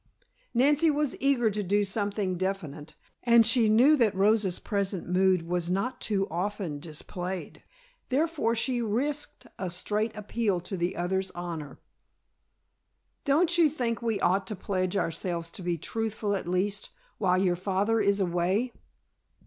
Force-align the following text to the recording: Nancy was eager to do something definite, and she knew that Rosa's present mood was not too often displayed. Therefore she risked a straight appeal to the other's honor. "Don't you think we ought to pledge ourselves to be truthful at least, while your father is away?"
Nancy 0.55 0.89
was 0.89 1.15
eager 1.19 1.51
to 1.51 1.61
do 1.61 1.85
something 1.85 2.35
definite, 2.35 2.95
and 3.21 3.45
she 3.45 3.69
knew 3.69 3.95
that 3.97 4.15
Rosa's 4.15 4.57
present 4.57 5.07
mood 5.07 5.43
was 5.47 5.69
not 5.69 6.01
too 6.01 6.27
often 6.31 6.79
displayed. 6.79 7.61
Therefore 8.09 8.55
she 8.55 8.81
risked 8.81 9.45
a 9.59 9.69
straight 9.69 10.11
appeal 10.15 10.59
to 10.61 10.75
the 10.75 10.95
other's 10.95 11.29
honor. 11.35 11.77
"Don't 13.25 13.59
you 13.59 13.69
think 13.69 14.01
we 14.01 14.19
ought 14.21 14.47
to 14.47 14.55
pledge 14.55 14.97
ourselves 14.97 15.51
to 15.51 15.61
be 15.61 15.77
truthful 15.77 16.33
at 16.35 16.47
least, 16.47 16.89
while 17.19 17.37
your 17.37 17.55
father 17.55 17.99
is 18.01 18.19
away?" 18.19 18.73